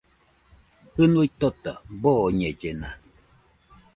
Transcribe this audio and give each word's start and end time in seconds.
Jɨnuina 0.95 1.33
tota 1.39 1.71
boñellena. 2.01 2.89